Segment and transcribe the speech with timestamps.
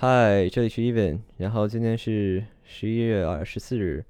[0.00, 4.04] 嗨，这里是 Even，然后今天是十一月二十四日，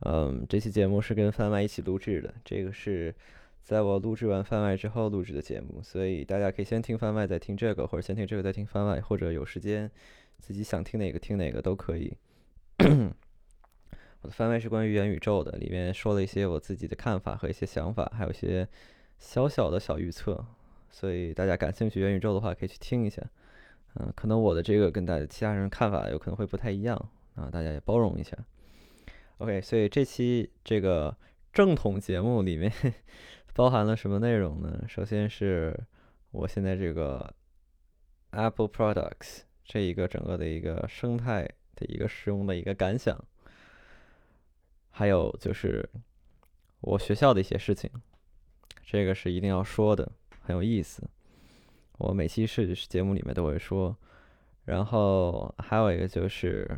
[0.00, 3.14] 嗯，这期节目是跟番外一起录制的，这个是
[3.62, 9.90] 在我录制完番外之后录制的节目，所以大家可以先听番外再听这个，或者先听这个再听番外，或者有时间
[10.40, 12.12] 自己想听哪个听哪个都可以。
[12.80, 18.68] 我的番外是关于元宇宙的，里面说了一些我自己的看法和一些想法，还有一些
[19.18, 20.44] 小小的小预测，
[20.90, 23.22] 所以大家感兴趣元宇宙的话，可以去听一下。
[23.94, 26.96] 嗯，可能我的这个跟大家其他人看法有可能会不太一样
[27.34, 28.36] 啊，大家也包容一下。
[29.38, 31.16] OK，所以这期这个
[31.52, 32.72] 正统节目里面
[33.54, 34.84] 包含了什么内容呢？
[34.88, 35.78] 首先是
[36.32, 37.34] 我现在这个
[38.30, 43.16] Apple Products 这一个整个的一个生态的一个使用的一个感想，
[44.90, 45.88] 还有就是
[46.80, 47.90] 我学校的一些事情，
[48.84, 51.08] 这个是一定要说的，很有意思。
[51.98, 53.96] 我每期是节目里面都会说，
[54.64, 56.68] 然后还有一个就是，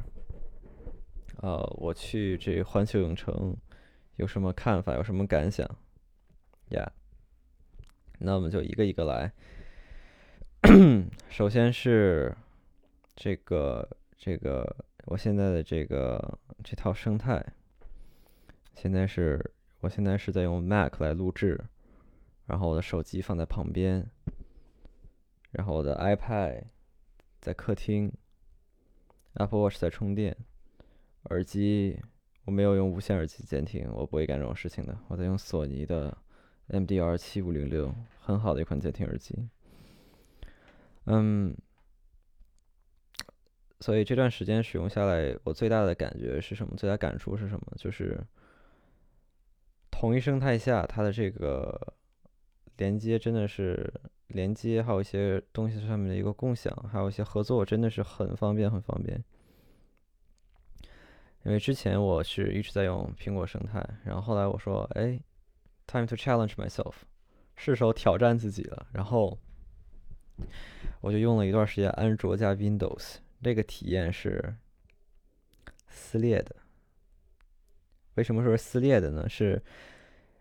[1.39, 3.57] 呃，我去这环球影城
[4.17, 5.67] 有什么看法，有什么感想？
[6.69, 6.93] 呀，
[8.19, 9.33] 那我们就一个一个来。
[11.31, 12.37] 首先是
[13.15, 13.89] 这个
[14.19, 17.43] 这个我现在的这个这套生态，
[18.75, 19.43] 现在是
[19.81, 21.59] 我现在是在用 Mac 来录制，
[22.45, 24.07] 然后我的手机放在旁边。
[25.57, 26.65] 然后我的 iPad
[27.41, 28.13] 在客厅
[29.33, 30.37] ，Apple Watch 在充电，
[31.31, 31.99] 耳机
[32.45, 34.95] 我没有用无线耳机监听，我不会干这种事情的。
[35.09, 36.15] 我在用索尼的
[36.69, 39.49] MDR 七五零六，很好的一款监听耳机。
[41.07, 41.57] 嗯，
[43.81, 46.77] 所以这段时间使用下来，我最大的感觉是什么？
[46.77, 47.73] 最大感触是什么？
[47.79, 48.23] 就是
[49.91, 51.95] 同一生态下，它的这个
[52.77, 53.91] 连接真的是。
[54.29, 59.23] 连接还有一些东西上面的一个共享，还有一些合作，真的是很方便，很方便。
[61.45, 65.21] 因为之前我是一直在用苹果生态，然后后来我说，哎
[65.87, 66.95] ，time to challenge myself，
[67.55, 68.87] 是时候挑战自己了。
[68.93, 69.39] 然后
[71.01, 74.57] 我就用了一段时间安卓加 Windows，那个体验是
[75.87, 76.57] 撕裂的。
[78.15, 79.29] 为什么说是撕裂的呢？
[79.29, 79.63] 是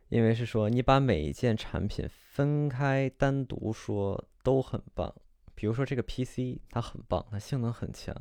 [0.10, 2.10] 因为是说你把每一件产品。
[2.36, 5.16] 分开单独说都很棒，
[5.56, 8.14] 比如说这个 PC 它很棒，它性能很强。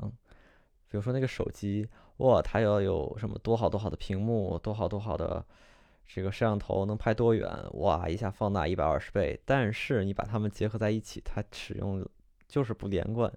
[0.89, 1.89] 比如说那个手机，
[2.19, 5.45] 哇，它要有什么多好多好的屏幕，多好多好的
[6.07, 9.41] 这个摄像头，能拍多远，哇，一下放大一百二十倍。
[9.45, 12.09] 但是你把它们结合在一起，它使用
[12.47, 13.33] 就是不连贯。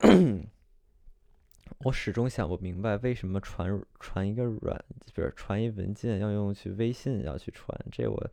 [1.84, 4.84] 我始终想不明白，为什么传传一个软，
[5.14, 8.30] 不是传一文件要用去微信要去传，这我。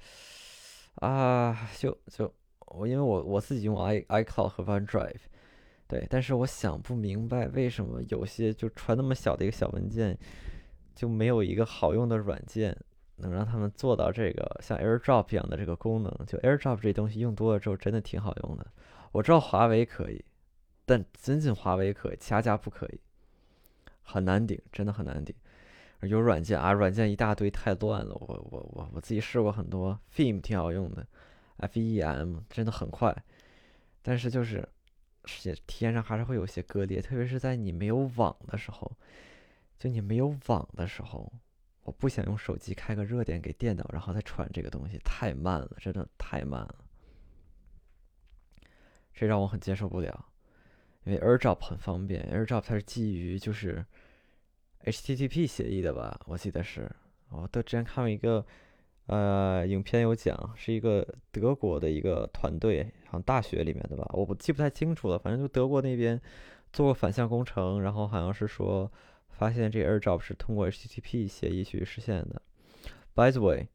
[0.95, 2.33] 啊，就就
[2.67, 5.19] 我，因为我我自己用 i iCloud 和 OneDrive，
[5.88, 10.17] 对，但是我想不明白为什么有些就传那么小的一个小文件，
[10.95, 12.75] 就没有一个好用的软件
[13.17, 16.11] 能让他们做到这个像 AirDrop 一样的这个功能。
[16.25, 18.66] 就 AirDrop 这东西用多了之后真的挺好用的。
[19.11, 20.23] 我知道华为可以，
[20.85, 23.00] 但仅仅华为可以，其他家不可以，
[24.01, 25.35] 很难顶，真的很难顶。
[26.01, 28.13] 有软件啊，软件一大堆，太乱了。
[28.13, 31.07] 我我我我自己试过很多，FEM 挺好用的
[31.57, 33.16] ，F-E-M 真的很快，
[34.03, 34.67] 但是就是
[35.23, 38.91] 体体验上还是会有些割裂，特别是在你没有网的时候，
[39.79, 41.31] 就你没有网的时候，
[41.84, 46.75] 我不想用手机开个热点给电脑，然后再传这个东西，太慢了，真的太慢了，
[49.13, 50.25] 这让我很接受不了。
[51.05, 53.84] 因为 AirDrop 很方便，AirDrop 它是基于就是。
[54.83, 56.91] HTTP 协议的吧，我记得是。
[57.29, 58.45] 我都之前看过一个，
[59.07, 65.17] 呃，影片有讲，是一个德国的一个团队，好像大学里面的吧，我不记不太清楚了。
[65.17, 66.21] 反正就德国那边
[66.71, 68.89] 做过反向工程，然后好像是说
[69.29, 72.41] 发现这 AirDrop 是通过 HTTP 协议去实现的。
[73.15, 73.67] By the way，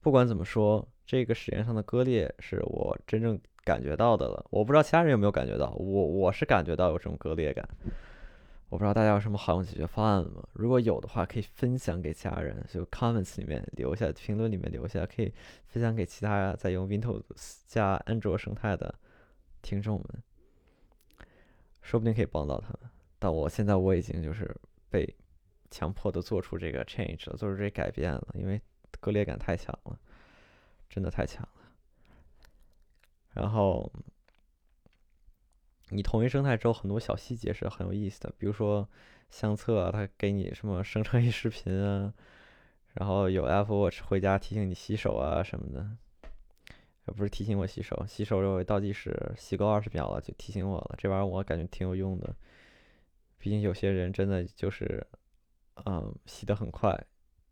[0.00, 4.44] 不管怎么说，这个实验上的割裂是我真正感觉到的了。
[4.50, 7.66] 我不知道其他人有没有感觉到，我我是感觉到有这种割裂感。
[8.68, 10.42] 我不知道大家有什么好用解决方案吗？
[10.52, 15.32] 如果有的话，可以分享给其他人，就 comments 里面留下，评论里面留下，可以
[15.66, 17.22] 分享给其他在用 Windows
[17.68, 18.92] 加安卓生态的
[19.62, 21.26] 听众们，
[21.80, 22.90] 说不定可以帮到他们。
[23.20, 24.54] 但我现在我已经就是
[24.90, 25.14] 被
[25.70, 28.60] 强迫的做出这个 change 了，做出这改变了，因为
[28.98, 29.98] 割裂感太强了，
[30.88, 31.72] 真的太强了。
[33.32, 33.92] 然后。
[35.90, 38.88] 你同一生态之后，很多小细节是很有意思的，比如说
[39.30, 42.12] 相册，它给你什么生成一视频啊，
[42.94, 50.94] 然后有 Apple Watch 回家提醒你洗手啊什么的，不是提醒我洗手，洗手有倒计时，洗够二十秒了就提醒我了。
[50.98, 52.34] 这玩意儿我感觉挺有用的，
[53.38, 55.06] 毕竟有些人真的就是，
[55.84, 57.00] 嗯，洗得很快，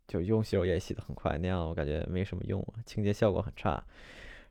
[0.07, 3.81] 就用洗手液洗得很快，那样我感觉没什么用，啊清洁效果很差。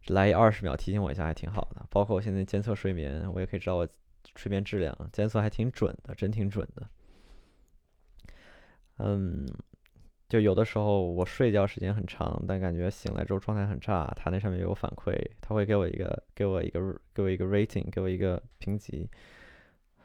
[0.08, 1.84] 来一二十秒提醒我一下还挺好的。
[1.90, 3.88] 包括我现在监测睡眠，我也可以知道我
[4.36, 6.88] 睡眠质量，监测还挺准的，真挺准的。
[8.98, 9.46] 嗯。
[10.26, 14.10] 就有的时候我睡觉时间很长，但感觉醒来之后状态很差。
[14.16, 19.08] 它那上面有反馈，它会给我一个给我一个给我一个 rating，给我一个评级。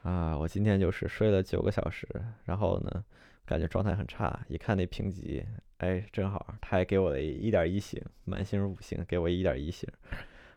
[0.02, 2.06] 啊，我今天就是睡了九个小时，
[2.44, 3.04] 然后呢，
[3.50, 4.46] 感觉状态很差。
[4.46, 5.44] 一看那评级，
[5.78, 9.90] 哎，正好，他还给我了一点一星，满星五星，给我一点一星。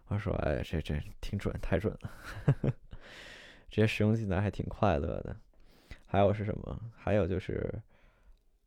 [0.10, 2.12] 我说，哎，这这挺准，太准了。
[3.68, 5.36] 这些使用技能还挺快乐的。
[6.06, 6.80] 还有是什么？
[6.96, 7.82] 还有就是。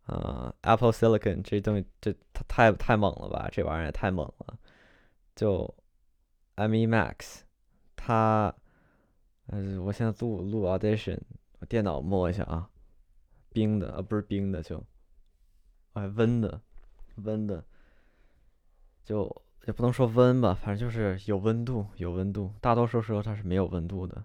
[0.06, 3.48] 啊，Apple Silicon 这东西，这它太太猛了吧？
[3.52, 4.58] 这玩意儿也太猛了。
[5.36, 5.72] 就
[6.56, 7.42] M1 Max，
[7.96, 8.54] 它，
[9.48, 11.20] 嗯，我现在录录 Audition，
[11.58, 12.68] 我电脑摸一下啊，
[13.56, 14.84] 冰的啊，不是冰的，就，
[15.94, 16.60] 哎，温的，
[17.24, 17.64] 温的，
[19.02, 19.34] 就
[19.66, 22.52] 也不能说温吧，反正就是有温度，有温度。
[22.60, 24.22] 大多数时候它是没有温度的，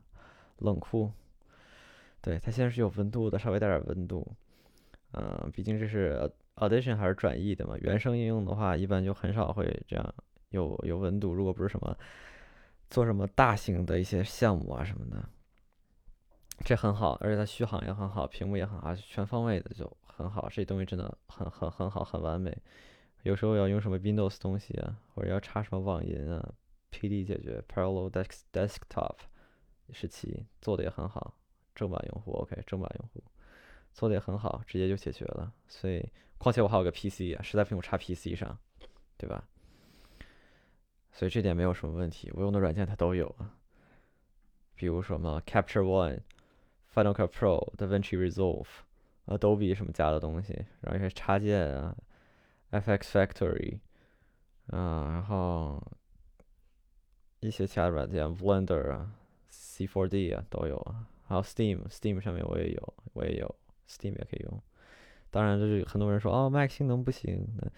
[0.58, 1.10] 冷酷。
[2.20, 4.36] 对，它现在是有温度的，稍微带点温度。
[5.14, 7.78] 嗯，毕竟这是 Audition 还是转译的嘛？
[7.78, 10.14] 原声应用的话，一般就很少会这样
[10.50, 11.34] 有有温度。
[11.34, 11.98] 如果不是什么
[12.90, 15.24] 做什么大型的一些项目啊什么的，
[16.64, 20.48] 这很好，而且它续航也很好，屏幕也很好，全方位的就很好。
[20.50, 22.56] 这东西真的很很很好，很完美。
[23.24, 26.54] 有时候要用什么 Windows 东西啊，或者要插什么网银啊
[26.92, 29.18] ，PD 解决 Parallel Desk Desktop
[29.92, 31.36] 十七做的也很好，
[31.76, 33.24] 正版用户 OK，正版用户。
[33.94, 35.54] 做的也很好，直接就解决了。
[35.68, 38.58] 所以，况且我还有个 PC 啊，实在不行我插 PC 上，
[39.18, 39.48] 对吧？
[41.12, 42.32] 所以这点没有什么问题。
[42.34, 43.58] 我用的软件它都有啊，
[44.76, 46.22] 比如说嘛，Capture One、
[46.94, 48.68] Final Cut Pro、DaVinci Resolve、
[49.28, 51.96] Adobe 什么加的东西，然后一些插件啊
[52.72, 53.80] ，FX Factory
[54.68, 55.82] 啊，然后
[57.40, 59.12] 一些其他软件，Blender 啊、
[59.52, 63.56] C4D 啊都有啊，还有 Steam，Steam 上面我也有，我也有。
[63.88, 64.62] Steam 也可以用，
[65.30, 67.70] 当然就是很多人说哦，Mac 性能不行，那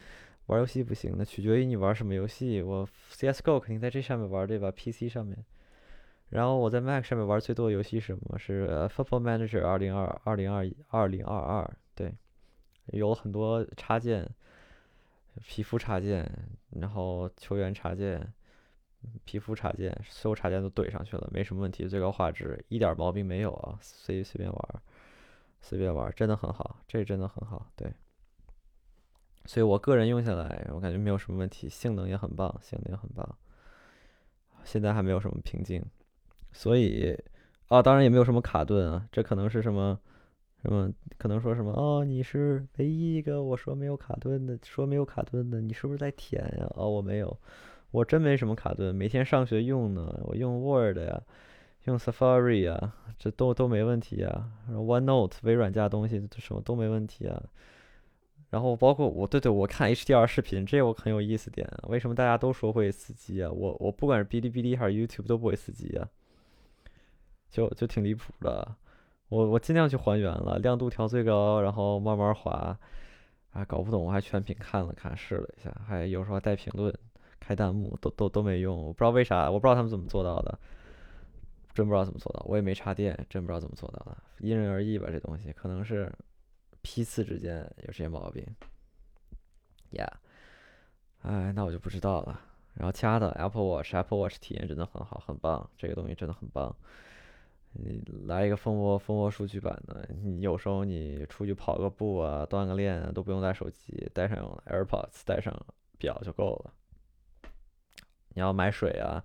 [0.46, 2.62] 玩游戏不行，那取决于你玩什么游戏。
[2.62, 5.44] 我 CS:GO 肯定在这上面玩，对吧？PC 上面，
[6.34, 8.40] 然后我在 Mac 上面玩最多的游戏是什么？
[8.40, 12.12] 是 Football Manager 二零二二零二二零二二，对，
[12.88, 14.28] 有很多插件，
[15.46, 16.28] 皮肤插件，
[16.72, 18.34] 然后球员插件，
[19.26, 24.82] 皮肤插件，所有插件都怼上去了，没什么问题，最高画质一点毛病没有啊，随随便玩。
[25.62, 27.94] 随便玩，真的很好，这真的很好，对。
[29.46, 33.38] 所以我个人用下来，我感觉没有什么问题，性能也很棒，性能也很棒。
[34.66, 35.82] 现在还没有什么瓶颈，
[36.54, 37.18] 所以
[37.68, 39.06] 啊，当然也没有什么卡顿啊。
[39.12, 40.00] 这可能是什么
[40.62, 40.90] 什么？
[41.18, 41.72] 可能说什么？
[41.74, 46.72] 哦，你是唯一一个我说没有卡顿的，说没有卡顿的，你是不是在舔呀？
[46.76, 47.38] 哦，我没有，
[47.92, 51.22] 我真没什么卡顿，每天上学用呢，我用 Word 呀。
[51.86, 54.50] 用 Safari 啊，这都都没问题啊。
[54.72, 57.44] OneNote 微软家东西，什么都没问题啊。
[58.52, 61.70] 然后包括我，对对，我看 HDR 视频，这我很有意思点。
[61.90, 63.52] 为什么大家都说会死机啊？
[63.52, 66.08] 我我不管是哔哩哔哩还是 YouTube 都不会死机啊，
[67.54, 68.76] 就就挺离谱的。
[69.30, 72.78] 我我尽量去还原了，亮度调最高，然后慢慢滑。
[73.52, 76.92] 啊，搞不懂，我还全屏看了看，试了一下，还有时候带评论、
[77.40, 78.76] 开弹幕，都都都没用。
[78.76, 80.58] 我不知道为啥，我不知道他们怎么做到的。
[81.76, 86.12] 真不知道怎么做到，我也没插电，真不知道怎么做到的，因人而异吧，这东西可能是
[86.82, 88.44] 批次之间有这些毛病。
[89.92, 90.10] Yeah，
[91.22, 92.42] 哎，那我就不知道了。
[92.74, 96.76] 然后其他的 Apple Watch，Apple Watch 体验真的很好，很棒，这个东西真的很棒。
[97.74, 105.54] 你来一个蜂窝蜂窝数据版的，你有时候你出去跑个步啊，锻个炼啊，都不用带手机，带上 AirPods，带上
[105.98, 106.74] 表就够了。
[108.30, 109.24] 你要买水啊。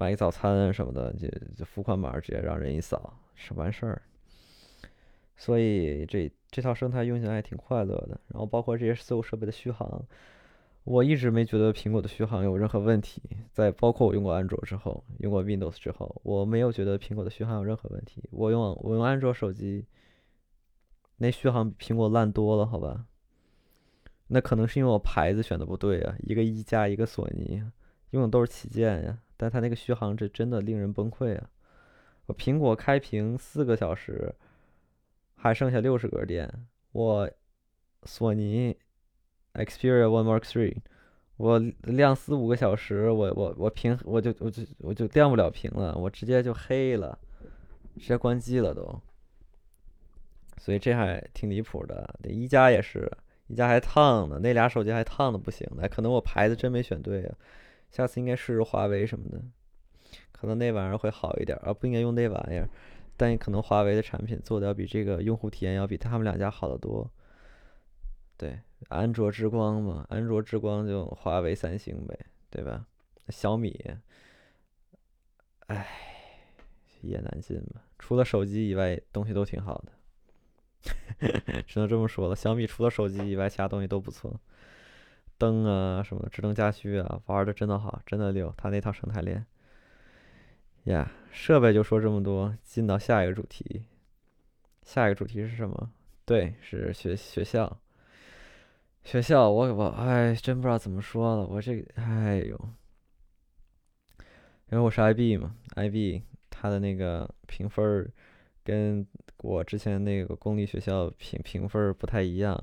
[0.00, 1.26] 买个早餐什么的，就
[1.56, 4.00] 就付款码直接让人一扫，是完事儿。
[5.36, 8.20] 所以这这套生态用起来还挺快乐的。
[8.28, 10.00] 然后包括这些所有设备的续航，
[10.90, 13.20] 我一直没觉得苹果的续航有任何问题。
[13.52, 18.26] 在包括我用过安卓之后，用过 Windows 之后，我没有觉得苹果的续航有任何问题。
[18.30, 19.84] 我用我用安卓手机，
[21.18, 23.04] 那续航比苹果烂多了，好吧？
[24.28, 27.62] 那可能是因为我牌子选的不对啊，一个一加，一个索尼，
[28.12, 29.18] 用的都是旗舰呀。
[29.36, 31.50] 但它那个续航这真的令人崩溃啊！
[32.26, 34.34] 我苹果开屏四个小时，
[35.34, 36.66] 还剩下六十格电。
[36.92, 37.30] 我
[38.04, 38.74] 索尼
[39.64, 40.76] Xperia One Mark Three，
[41.36, 47.18] 我亮四五个小时，我我我屏我就我就我就亮不了屏了，我直接就黑了，
[47.98, 49.00] 直接关机了都。
[50.56, 52.08] 所以这还挺离谱的。
[52.24, 53.10] 一加也是，
[53.46, 57.34] 一加还烫呢，那俩手机还烫的不行的，可能我牌子真没选对啊。
[57.90, 59.40] 下次应该试试华为什么的，
[60.32, 62.68] 可能那玩意儿会好一点啊，不应该用那玩意儿。
[63.16, 67.10] 但可能华为的产品做的要比这个用户体验要比他们两家好得多。
[68.38, 72.16] 对，安卓之光嘛，安卓之光就华为、三星呗，
[72.48, 72.86] 对吧？
[73.28, 73.78] 小米，
[75.66, 75.86] 哎，
[77.02, 77.82] 一言难尽吧。
[77.98, 79.92] 除了手机以外，东西都挺好的。
[81.66, 84.40] 只能这么说了，小米除了手机以外，其他东西都不错。
[85.36, 88.54] 灯啊什么的，智能家居啊，玩的真的好，真的溜。
[88.56, 89.44] 它那套生态链。
[90.84, 93.84] 呀，设备就说这么多，进到下一个主题。
[94.84, 95.90] 下一个主题是什么？
[96.24, 97.80] 对，是学学校。
[99.08, 101.46] 学校，我我哎，真不知道怎么说了。
[101.46, 102.60] 我这哎呦，
[104.70, 108.10] 因为我是 IB 嘛，IB 它的那个评分儿
[108.62, 109.06] 跟
[109.38, 112.54] 我之前那个公立学校评评分儿不太一样。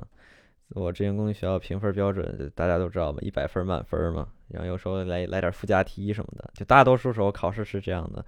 [0.76, 4.28] 我之前公立学校评分标准大家都知道嘛，一百分满分嘛。
[4.50, 8.24] 然后有时候来来点附加题什么的，就大多数时候考试是这样的。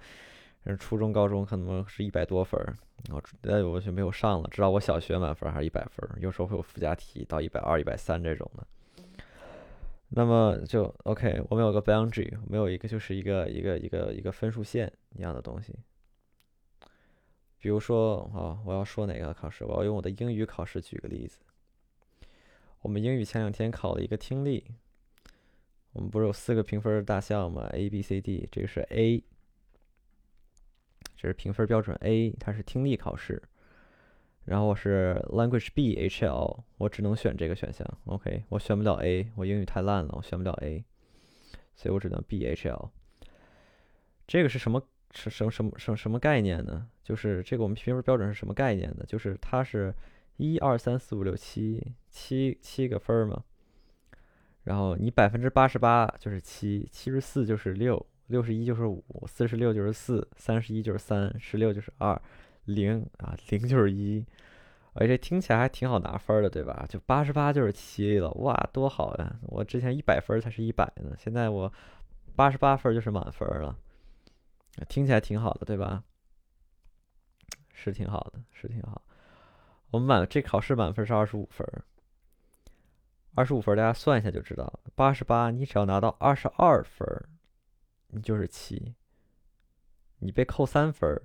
[0.78, 2.76] 初中、高中可能是一百多分儿，
[3.10, 4.48] 我哎我就没有上了。
[4.50, 8.66] 知道我小学满分还是一百分儿，有时候会有附加题到一百二、一百三这种的。
[10.10, 15.74] 那么就 OK，我们有个 boundary，我们有一个就是一个一个一个一个分数线一样的东西。
[17.58, 19.64] 比如说啊，我要说哪个考试？
[19.64, 21.38] 我要用我的英语考试举个例子。
[22.82, 24.64] 我们英语前两天考了一个听力，
[25.92, 29.22] 我们不是有四个评分大项吗？A、B、C、D，这个是 A，
[31.18, 33.42] 这是评分标准 A，它是听力考试。
[34.44, 37.86] 然后我是 Language B H L，我只能选这个选项。
[38.06, 40.82] OK，我选不了 A，我英语太烂了，我选不了 A，
[41.74, 42.90] 所以我只能 B H L。
[44.26, 44.80] 这个是什么？
[45.12, 46.88] 是什什么什么什么概念呢？
[47.02, 49.04] 就是这个我们评分标准是什么概念呢？
[49.06, 49.92] 就是它是。
[50.40, 53.42] 一二三四五六七七七个分儿嘛，
[54.62, 62.18] 然后你百分之八十八就是七，七十四就是六，六十一就是五，四十六就是四，三十一就是三，十六就是二，
[62.64, 64.24] 零啊零就是一，
[64.92, 66.86] 而且听起来还挺好拿分的，对吧？
[66.88, 69.36] 就八十八就是七了，哇，多好呀！
[69.42, 71.72] 我之前一百分才是一百呢，现在我
[72.36, 73.76] 八十八分就是满分了，
[74.88, 76.04] 听起来挺好的，对吧？
[77.72, 79.02] 是挺好的，是挺好。
[79.90, 81.66] 我们满这考试满分是二十五分，
[83.34, 87.06] 二十五分大家算一下就知道，八十八你只要拿到二十二分，
[88.08, 88.94] 你就是七。
[90.18, 91.22] 你被扣三分儿，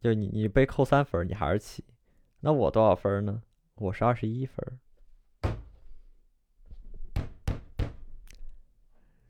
[0.00, 1.84] 就你你被扣三分儿，你还是七。
[2.40, 3.42] 那我多少分呢？
[3.74, 4.80] 我是二十一分。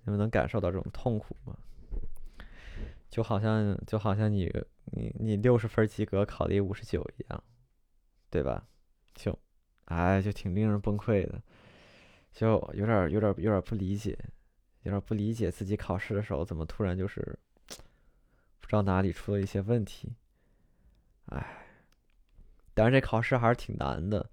[0.04, 1.56] 你们能感受到这种痛苦吗？
[3.08, 4.52] 就好像就好像你
[4.84, 7.44] 你你六十分及格，考了一五十九一样。
[8.32, 8.64] 对吧？
[9.12, 9.36] 就，
[9.86, 11.42] 哎，就挺令人崩溃的，
[12.30, 14.16] 就有点、有点、有点不理解，
[14.82, 17.20] 有点不理解自己考试的时候怎么突然就是
[18.60, 20.14] 不知道哪里出了一些问题。
[21.26, 21.66] 哎，
[22.74, 24.28] 当然这考试还是挺难的。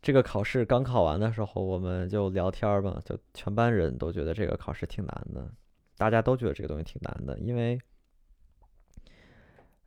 [0.00, 5.48] 这个考试刚考完的时候，我们就聊天嘛，就全班人都觉得这个考试挺难的，
[5.96, 7.78] 大家都觉得这个东西挺难的，因为，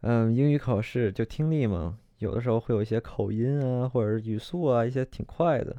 [0.02, 2.00] 嗯，英语考试就听力嘛。
[2.20, 5.76] 有的时候会有一些口音啊，或者是语速啊，一些挺快的，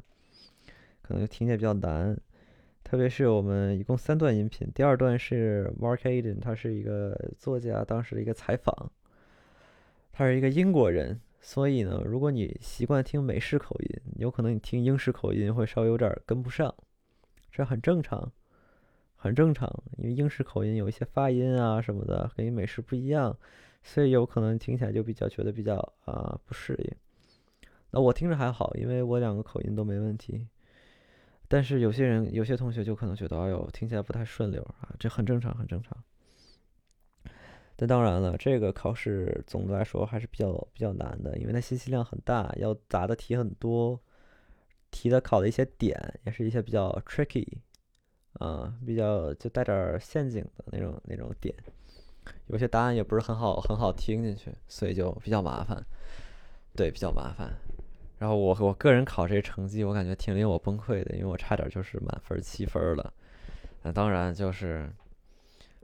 [1.01, 2.15] 可能就听起来比较难。
[2.89, 8.89] 特别是我们一共三段音频，第二段是 Mark Aden，他是一个作家，当时的一个采访。
[10.13, 16.73] 他是一个英国人，所以呢，如果你习惯听美式口音，有可能你听英式口音会稍微有点跟不上，
[17.51, 18.31] 这很正常，
[19.17, 23.37] 很正常，因为英式口音有一些发音啊什么的，跟美式不一样。
[23.83, 25.75] 所以有可能听起来就比较觉得比较
[26.05, 26.95] 啊不适应。
[27.91, 30.47] 那我听着还好，因为我两个口音都没问题。
[31.47, 36.03] 但是有些人、有些同学就可能觉得，哎呦，听起来不太顺溜啊，这很正常，很正常。
[37.75, 44.01] 但当然了，这个考试总的来说还是比较比较难的，因为它信息量很大，要答的题很多，
[44.89, 47.45] 题的考的一些点也是一些比较 tricky，
[48.33, 51.55] 啊，比较就带点陷阱的那种那种点。
[52.47, 55.85] 有些答案也不是很好很好听进去，所以就比较麻烦，
[56.75, 57.53] 对，比较麻烦。
[58.19, 63.13] 然后我我个人考这成绩，我感觉挺令我崩溃的，因为我差点就是满分七分了。
[63.83, 64.89] 那当然就是，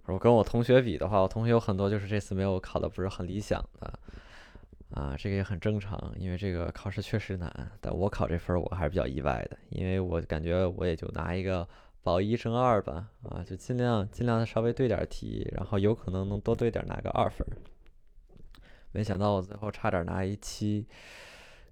[0.06, 4.00] 我跟我同学比的话，我同学有很多就是这次没有考的不是很理想的，
[4.92, 7.72] 啊，这个也很正常，因为这个考试确实难。
[7.80, 11.68] 但我考这分我还是比较意外的，因为我感觉我也就拿一个
[12.02, 17.48] 保一争二吧，啊，就尽量尽量的稍微对点题，然后有可能能多对点拿个二分。
[18.92, 20.86] 没想到我最后差点拿一七，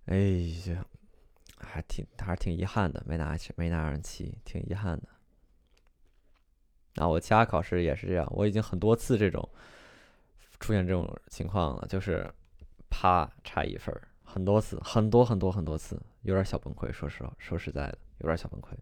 [0.06, 0.86] 哎呀，
[1.58, 5.08] 还挺还是挺遗憾的，没拿没拿上七，挺遗憾的。
[6.96, 9.48] 啊，我其他考试也是这样，我已经很多次这种
[10.60, 12.30] 出现这种情况了，就是
[12.90, 16.92] 啪差一分，很多次，很多很多很多次，有点小崩溃。
[16.92, 18.74] 说实话，说实在的，有点小崩溃。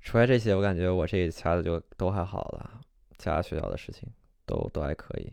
[0.00, 2.80] 除了这些，我感觉我这其他的就都还好了，
[3.18, 4.08] 其他学校的事情
[4.46, 5.30] 都都还可以。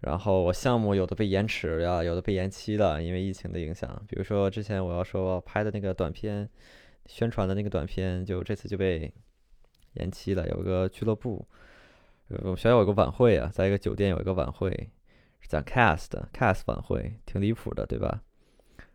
[0.00, 4.02] 然后我项目有的被延迟呀，有的被延期了，因为疫情的影响。
[4.08, 6.48] 比如说之前我要说拍的那个短片。
[7.06, 9.12] 宣传的那个短片，就这次就被
[9.94, 10.46] 延期了。
[10.46, 11.44] 有个俱乐部，
[12.28, 14.70] 我们学校有个晚会啊，在一个酒店有一个晚会，
[15.40, 18.22] 是讲 cast cast 晚会，挺离谱的，对吧？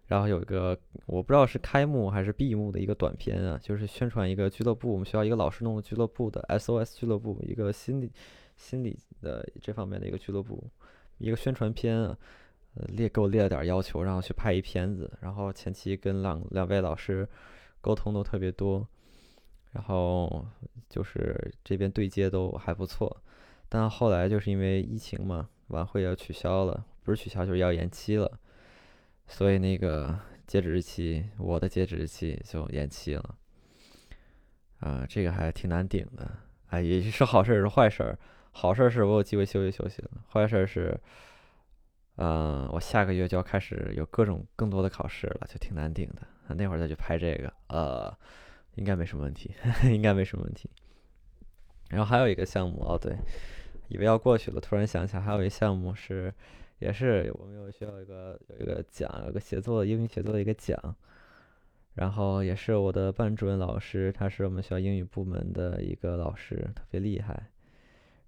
[0.06, 8.10] 然后有一个我不知道是开幕还是闭幕的一个短片啊，就是宣传一个俱乐部，我们学校一个老师弄的俱乐部的 SOS 俱乐部，一个心理
[8.56, 10.64] 心理的这方面的一个俱乐部，
[11.17, 12.17] 一个宣传片啊，
[12.75, 17.27] 呃列给我列了点要求，让我去拍一片子，然后前期跟两两位老师。
[17.81, 18.84] 沟通都特别多，
[19.72, 20.43] 然后
[20.89, 23.22] 就是这边对接都还不错，
[23.69, 28.39] 但后来就是因为疫情嘛，晚会要取消了，不是取消就是要延期了，
[29.27, 33.36] 所以那个截止日期，我的截止日期就延期了。
[34.79, 36.27] 啊，这个还挺难顶的，
[36.69, 38.17] 哎，也是好事也是坏事。
[38.58, 40.98] 好事是我有机会休息休息了，坏事是，
[42.16, 46.56] 嗯，我下个月就要开始有各种更多的考试了，就挺难顶的。
[46.56, 48.18] 那会儿再去拍这个，呃，
[48.76, 49.54] 应该没什么问题，
[49.92, 50.70] 应该没什么问题。
[51.90, 53.18] 然后还有一个项目，哦，对，
[53.90, 56.34] 以为要过去了，突然想起来还有一个项目是，
[56.80, 60.96] 也是我们有需要一个有一个奖，有个写作英语写作的一个奖。
[61.96, 67.50] 然后也是我的班主任老师，他是我们学校英语部门的一个老师，特别厉害。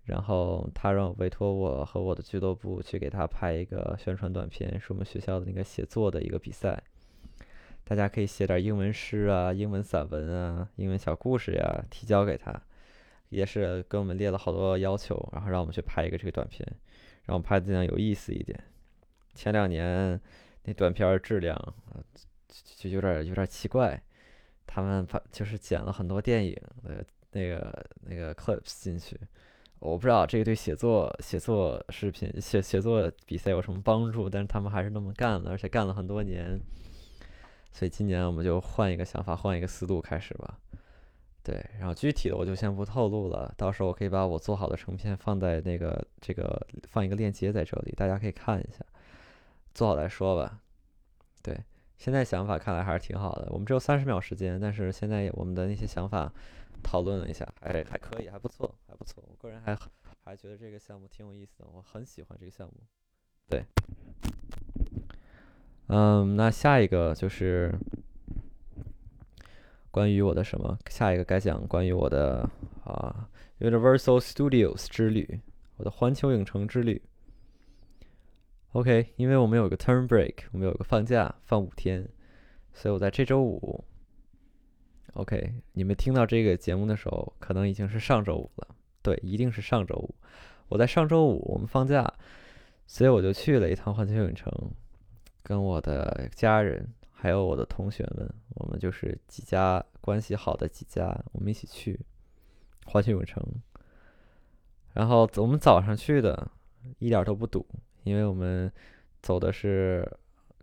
[0.08, 6.82] 然后他让我委托我和我的俱乐部去给他拍一个宣传短片，是我们学校的那个写作的一个比赛。
[7.84, 12.62] 大家可以写点英文诗啊、英文散文啊、英文小故事呀，提交给他，
[13.30, 16.68] 也是跟我们列了好多要求，然后让我们去拍一个这个短片，
[17.26, 18.62] 让我拍的尽量有意思一点。
[19.34, 20.20] 前两年
[20.64, 21.58] 那短片质量
[22.48, 24.02] 就就有点有点奇怪，
[24.66, 29.18] 他们把就是剪了很多电影的那个那个 clips 进去，
[29.80, 36.60] 我不知道这个对写作写作视频写写作比赛有什么帮助，但是他们还是那么干了，而且干了很多年。
[37.72, 40.58] 所以今年我们就换一个想法，换一个思路开始吧。
[41.44, 48.84] 对，然后具体的我就先不透露了，到时候我可以把我做好的成片放在那个这个放一个链接在这里，大家可以看一下。
[49.74, 50.60] 做好再说吧。
[51.44, 51.56] 对，
[51.98, 53.48] 现在想法看来还是挺好的。
[53.52, 56.34] 我们只有三十秒时间，但是现在我们的那些想法
[56.84, 59.24] 讨论了一下，还还可以，还不错，还不错。
[59.28, 59.78] 我个人还
[60.24, 62.74] 还觉得这个项目挺有意思的，我很喜欢这个项目。
[63.50, 63.64] 对。
[65.88, 67.74] 嗯，那下一个就是
[69.90, 70.78] 关于我的什么？
[70.90, 72.50] 下一个该讲关于我的
[72.84, 75.42] 啊，Universal Studios 之旅，
[75.78, 77.02] 我的环球影城之旅。
[78.74, 82.08] OK，因为我们有个 Turn Break，我们有个放假，放五天，
[82.74, 83.84] 所以我在这周五。
[85.18, 88.68] OK，你们听到这个节目的时候，可能已经是上周五了。
[89.02, 90.14] 对，一定是上周五。
[90.68, 92.14] 我在上周五我们放假，
[92.86, 94.52] 所以我就去了一趟环球影城。
[95.42, 102.00] 跟我的家人还有我的同学们，我们就是几家关系好的几家，我们一起去
[102.86, 103.44] 环球影城。
[104.94, 106.52] 然后我们早上去的，
[107.00, 107.66] 一点都不堵，
[108.04, 108.72] 因为我们
[109.24, 110.08] 走的是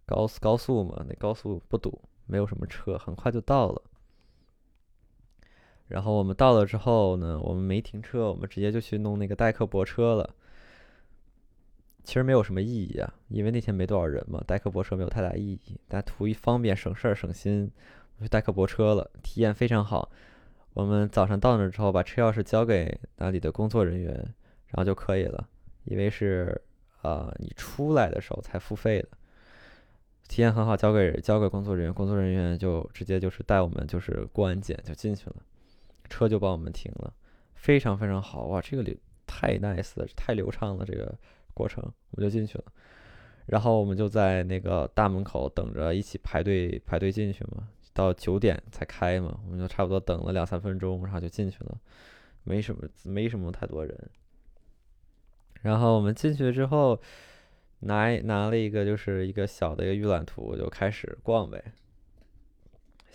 [0.06, 3.82] 高速高速嘛，那高速不堵，没有什么车，很快就到了。
[5.94, 10.28] 然后我们到了之后呢，我们没停车，我们直接就去弄那个代客泊车了。
[12.02, 15.80] 其实没有什么意义啊，因为那天没多少人嘛，代客泊车没有太大意义。
[15.86, 17.70] 但图一方便、省事儿、省心，
[18.16, 20.10] 我去代客泊车了，体验非常好。
[20.72, 25.48] 我们早上到那之后，把车钥匙交给那里的工作人员，然后就可以了。
[25.84, 26.60] 因为是
[27.02, 29.08] 啊，你出来的时候才付费的，
[30.26, 30.76] 体验很好。
[30.76, 35.36] 交给交给工作人员，工作人员就直接就是带我们就是过安检就进去了，
[36.08, 37.12] 车就帮我们停了，
[37.54, 38.60] 非常非常好哇！
[38.60, 38.94] 这个流
[39.26, 41.16] 太 nice 了，太流畅了，这个。
[41.56, 42.64] 过程我们就进去了，
[43.46, 47.68] 然后我们就在那个大门口等着，一起排队排队进去嘛。
[47.92, 51.78] 到九点才开嘛，我们就差不多等了两三分钟，然后就进去了，
[52.42, 54.10] 没什么没什么太多人。
[55.62, 57.00] 然后我们进去之后，
[57.78, 61.62] 拿拿了一个就是一个小的一个预览图，就开始逛呗。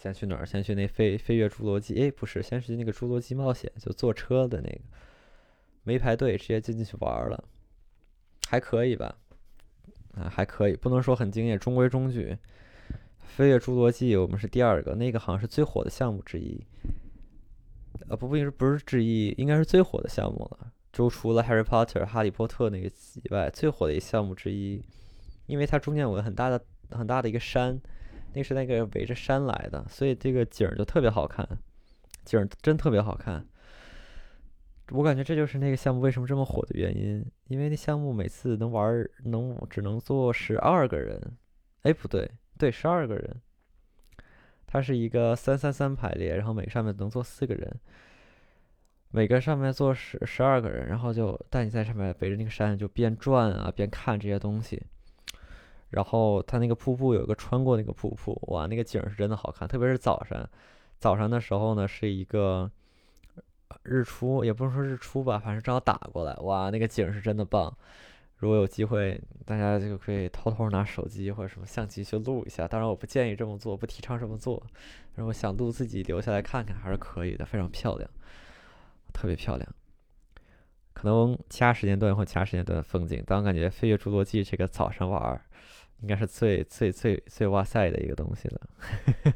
[0.01, 0.45] 先去哪儿？
[0.45, 2.01] 先去那飞飞跃侏罗纪？
[2.01, 4.79] 哎，不是，先去那个侏罗纪冒险，就坐车的那个，
[5.83, 7.43] 没排队，直接就进去玩了，
[8.47, 9.17] 还可以吧？
[10.13, 12.37] 啊，还可以，不能说很惊艳，中规中矩。
[13.19, 16.65] 飞跃侏罗纪我们是第二个，那个好像是最火的项目之一。
[18.07, 20.71] 呃，不，不应该不是之一，应该是最火的项目了。
[20.91, 24.81] 就除了《Harry Potter》哈利波特那个以外，最火的一个项目之一，
[25.45, 26.59] 因为它中间有个很大的、
[26.89, 27.79] 很大的一个山，
[28.33, 31.47] 那是那个围着山来的，所以这个景儿就特别好看，
[32.25, 33.45] 景儿真特别好看。
[34.91, 41.37] 我感觉这就是那个项目为什么这么火的原因，因为那项目每次能玩能只能坐十二个人，
[41.83, 43.41] 哎，不对，对，十二个人。
[44.65, 47.79] 它是一个三三三排列，然后每个上面能坐四个人，
[49.09, 54.81] 每个上面坐十十二个人，然后就带你在上面围着那个山就边转啊边看这些东西。
[55.89, 60.49] 然后它那个瀑布有一个穿过那个瀑布，哇，那个景是真的好看，特别是早上，
[60.97, 62.69] 早上的时候呢是一个
[63.83, 67.75] 日出，也不能说日出吧，反正正好打过来，哇，那个景是真的棒。
[68.37, 72.65] 如果有机会，大家就可以偷偷拿手机或者什么相机去录一下。
[72.65, 74.63] 当然，我不建议这么做，不提倡这么做。
[75.15, 78.09] 如果想录自己留下来看看，还是可以的，非常漂亮，
[79.11, 79.69] 特别漂亮。
[80.93, 85.41] 可能其他时间段或其他时间段的风景，但我感觉《飞跃侏罗纪》这个早上玩儿，
[86.01, 88.69] 应该是最最最最哇塞的一个东西了。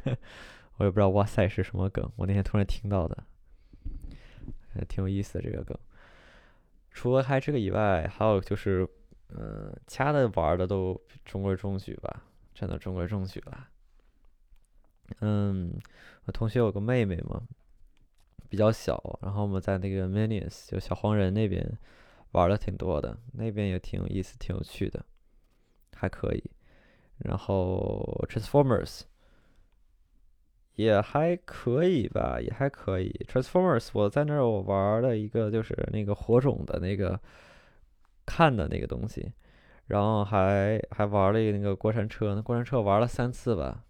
[0.78, 3.24] 我也不知道哇塞是什么梗，我那天突然听到的，
[4.74, 5.78] 还挺有意思的这个梗。
[6.92, 8.88] 除了还这个以外，还有就是，
[9.30, 12.24] 嗯，其他的玩的都中规中矩吧，
[12.54, 13.70] 真的中规中矩吧。
[15.20, 15.74] 嗯，
[16.26, 17.42] 我同学有个妹妹嘛，
[18.48, 21.78] 比较小，然后我们在那个 Minions 就小黄人那边
[22.32, 25.04] 玩的挺多的，那边也挺有意思，挺有趣的，
[25.96, 26.44] 还可以。
[27.18, 29.02] 然后 Transformers。
[30.76, 33.12] 也还可以吧，也还可以。
[33.32, 37.20] Transformers，我在那儿我玩了一个，就是那个火种的那个
[38.26, 39.32] 看的那个东西，
[39.86, 43.84] 然后还还玩了一个那个过山车，那过山车玩了三次吧。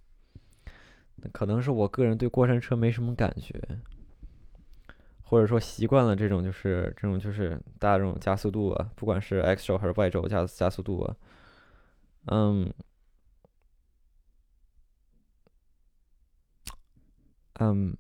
[1.32, 3.58] 可能是我个人对过山车没什么感觉，
[5.24, 11.16] 或者说习惯了这种就是这种就是大这种加速度啊，不管是 X 轴还是 Y 轴加加速度啊，
[12.26, 12.74] 嗯。
[17.60, 17.96] 嗯，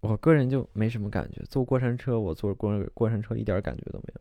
[0.00, 1.40] 我个人就没什么感觉。
[1.44, 4.20] 坐过山车，我坐过过山车一点感觉都没有，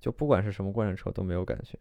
[0.00, 1.78] 就不管是什么过山车都没有感觉。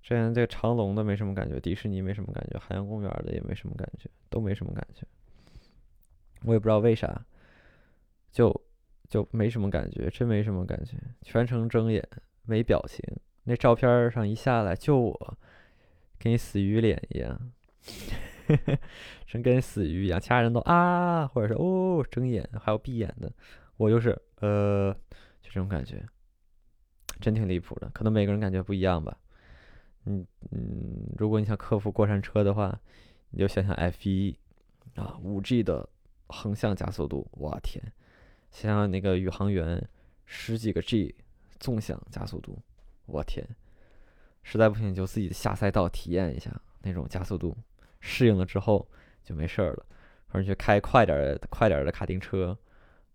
[0.00, 5.04] 之前这个长隆的没什么感觉，迪士尼没什么感觉，海洋公园的也没什么感觉，都没什么感觉。
[6.44, 7.26] 我也不知道为啥，
[8.30, 8.64] 就
[9.08, 12.08] 就没什么感觉，真没什么感觉，全程睁眼
[12.44, 13.00] 没表情。
[13.44, 15.38] 那照片上一下来就我，
[16.18, 17.52] 跟死鱼脸一样。
[19.26, 23.32] 真跟死鱼一样，其他人都啊，或者是哦睁眼，还有闭眼的，
[23.76, 24.92] 我就是呃，
[25.40, 26.04] 就这种感觉，
[27.20, 27.88] 真挺离谱的。
[27.94, 29.16] 可能每个人感觉不一样吧。
[30.04, 32.78] 嗯嗯，如果你想克服过山车的话，
[33.30, 34.36] 你就想想 F 一
[34.96, 35.88] 啊，五 G 的
[36.26, 37.82] 横向加速度，我天！
[38.50, 39.88] 想想那个宇航员
[40.26, 41.14] 十几个 G
[41.58, 42.58] 纵向加速度，
[43.12, 43.46] 我天！
[44.42, 47.56] 实在不行就自己下赛道体验一下那种加速度。
[48.00, 48.88] 适应了之后
[49.22, 49.86] 就没事儿了，
[50.26, 52.58] 或者去开快点儿、快点儿的卡丁车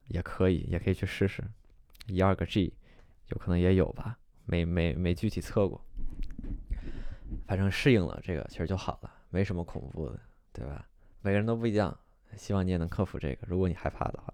[0.07, 1.43] 也可以，也可以去试试。
[2.05, 2.73] 一二个 G，
[3.27, 5.83] 有可能也有吧，没没没具体测过。
[7.45, 10.19] 反正适应了这个其实就好了，没什么恐怖的，
[10.53, 10.87] 对吧？
[11.21, 11.97] 每个人都不一样，
[12.37, 13.39] 希望你也能克服这个。
[13.47, 14.33] 如果你害怕的话，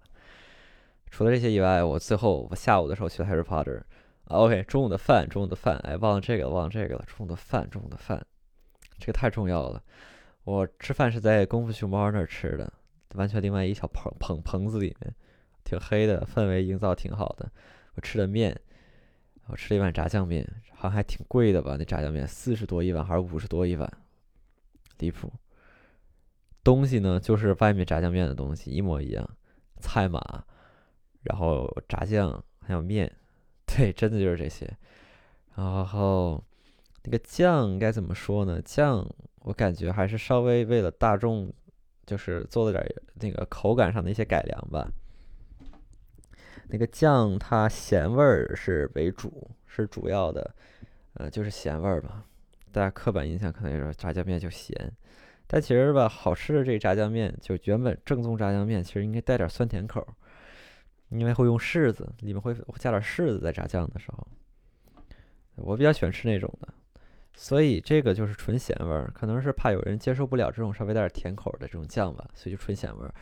[1.10, 3.82] 除了这些以外，我最后我下午的时候去了 Harry Potter。
[4.28, 7.04] OK，中午的饭，中午的饭，哎，忘了这个，忘了这个了。
[7.06, 8.24] 中午的饭，中午的饭，
[8.98, 9.82] 这个太重要了。
[10.44, 12.72] 我吃饭是在功夫熊猫那儿吃的，
[13.14, 15.14] 完全另外一小棚棚棚子里面，
[15.62, 17.50] 挺黑的，氛围营造挺好的。
[17.94, 18.58] 我吃的面，
[19.46, 21.76] 我吃了一碗炸酱面，好像还挺贵的吧？
[21.78, 23.90] 那炸酱面四十多一碗还是五十多一碗？
[24.98, 25.32] 离谱。
[26.62, 29.28] 东西呢，就是外面炸酱面的东西一模一样，
[29.80, 30.44] 菜码，
[31.22, 33.10] 然后炸酱还有面，
[33.66, 34.70] 对，真的就是这些。
[35.56, 36.42] 然后
[37.02, 38.60] 那个酱该怎么说呢？
[38.62, 39.06] 酱。
[39.40, 41.52] 我感觉还是稍微为了大众，
[42.06, 42.82] 就是做了点
[43.20, 44.90] 那个口感上的一些改良吧。
[46.68, 50.54] 那个酱它咸味儿是为主，是主要的，
[51.12, 52.24] 呃，就是咸味儿吧。
[52.72, 54.74] 大家刻板印象可能也说炸酱面就咸，
[55.46, 60.08] 但其实吧，好吃的这炸酱面就原本正宗炸酱面其实应该带点酸甜口，
[61.18, 64.26] 因为会用柿子，里面会加点柿子在炸酱的时候。
[65.56, 66.68] 我比较喜欢吃那种的。
[67.36, 73.12] 所以这个就是纯咸味儿，可能是怕有人接受不了这种稍微带点甜口的这种酱吧，所以就纯咸味儿。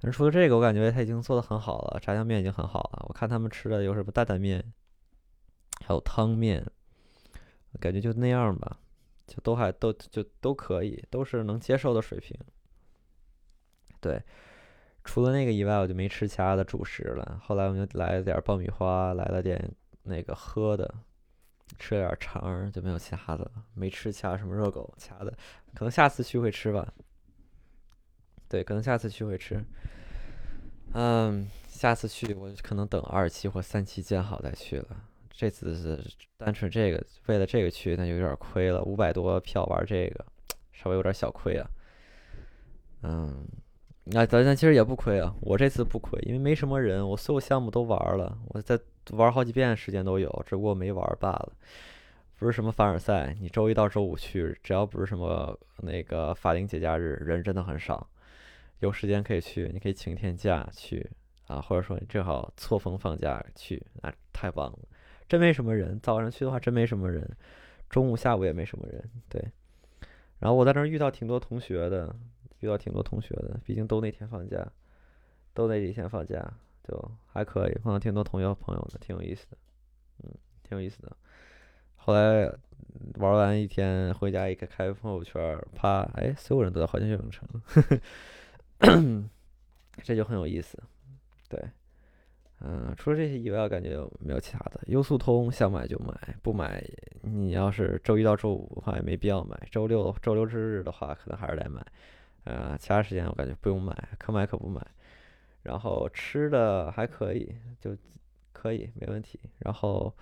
[0.00, 3.04] 但是除了这个，我感觉他已经做的很好了，炸酱面已经很好了。
[3.08, 4.72] 我看他们吃的有什么担担面，
[5.84, 6.66] 还有汤面，
[7.78, 8.80] 感觉就那样吧，
[9.28, 12.36] 就都还都就都可以，都是能接受的水平。
[14.00, 14.20] 对，
[15.06, 17.40] 除了那个以外，我就没吃其他的主食了。
[17.42, 20.94] 后来我们就来了点爆米花，来了点那个喝的，
[21.78, 25.32] 吃了点肠，就没有其他的了，没吃其他什么热狗，其他的
[25.74, 26.92] 可能下次去会吃吧。
[28.48, 29.64] 对，可能下次去会吃。
[30.92, 35.04] 嗯，下次去我可能等二期或三期建好再去了。
[35.30, 36.02] 这次是
[36.38, 38.82] 单纯这个，为了这个去，那就有点亏了。
[38.82, 40.24] 五百多票玩这个，
[40.72, 41.68] 稍微有点小亏啊。
[43.02, 43.46] 嗯，
[44.08, 45.34] 那咱咱其实也不亏啊。
[45.40, 48.78] 我这次不亏，因为没什么人，我所有项目都玩了，我在
[49.10, 51.52] 玩好几遍时间都有，只不过没玩罢了。
[52.38, 58.08] 不是什么凡尔赛，你周一到周五去，只要不是什么那个法定节假日，人真的很少。
[58.80, 61.10] 有时间可以去，你可以请天假去
[61.46, 64.78] 啊，或者说你正好错峰放假去，那太棒了。
[65.26, 67.28] 真没什么人，早上去的话真没什么人，
[67.88, 69.02] 中午下午也没什么人。
[69.30, 69.42] 对，
[70.38, 72.14] 然后我在那儿遇到挺多同学的，
[72.60, 74.66] 遇到挺多同学的，毕竟都那天放假，
[75.54, 79.56] 都那几天放假，就还可以碰到挺多同学朋友的，挺有意思的，
[80.24, 81.16] 嗯，挺有意思的。
[81.96, 82.50] 后来
[83.16, 87.48] 玩完一天回家一开开朋友圈，啪，哎，所有人都在环球影城。
[90.02, 90.78] 这就很有意思，
[91.48, 91.58] 对，
[92.60, 94.78] 嗯，除了这些以外，感觉没有其他的。
[94.86, 96.84] 优速通想买就买，不买
[97.22, 101.84] 你要是周一到周五的话也没必要买，周六周六之日的话可能还是得买，
[102.46, 104.80] 呃，其他时间我感觉不用买，可买可不买。
[105.62, 107.96] 然后吃的还可以，就
[108.52, 109.38] 可以没问题。
[109.58, 110.12] 然后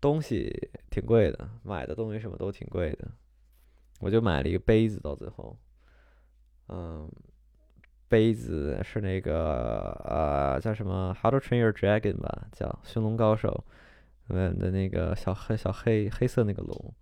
[0.00, 3.08] 东西挺贵的，买的东西什么都挺贵的，
[4.00, 5.56] 我就买了一个杯子，到最后，
[6.68, 7.08] 嗯。
[8.08, 13.64] 杯子是那个呃叫什么《How to Train Your Dragon》吧，叫《驯龙高手》
[14.30, 16.92] 嗯的那个小黑小黑黑色那个龙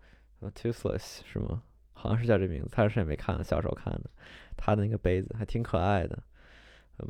[0.54, 1.62] ，Toothless 是吗？
[1.98, 4.10] 好像是叫这名字，太长时间没看，小时候看的。
[4.56, 6.22] 他的那个杯子还挺可爱的，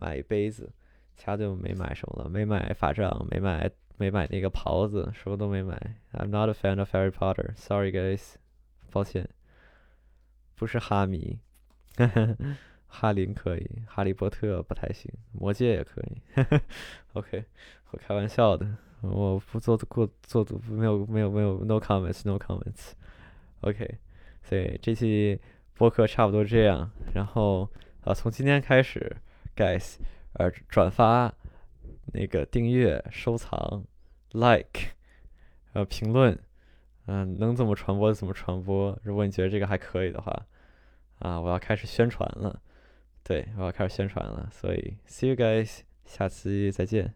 [0.00, 0.72] 买一杯子，
[1.16, 5.76] 其他就没买什么了，没买法杖，没买没买那个袍子，什么都没买。
[6.12, 8.34] I'm not a fan of Harry Potter，sorry guys，
[8.90, 9.28] 抱歉，
[10.54, 11.38] 不是哈迷。
[12.90, 16.22] 哈林可以，哈利波特不太行，魔戒也可以。
[17.12, 17.44] OK，
[17.90, 18.66] 我开玩笑的，
[19.02, 22.92] 我不做过做的没有没有没有 no comments no comments。
[23.60, 23.98] OK，
[24.42, 25.40] 所以这期
[25.74, 26.90] 播客差不多这样。
[27.14, 27.68] 然后
[28.02, 29.16] 啊，从今天开始
[29.56, 29.96] ，guys，
[30.34, 31.32] 呃，转发、
[32.12, 33.84] 那个订阅、收藏、
[34.32, 34.92] like，
[35.72, 36.38] 呃，评论，
[37.06, 38.98] 嗯，能怎么传播怎么传播。
[39.02, 40.46] 如果你觉得这个还可以的话，
[41.18, 42.62] 啊，我要开始宣传了。
[43.22, 47.14] 对，我要开始宣传了，所以 see you guys，下次再见。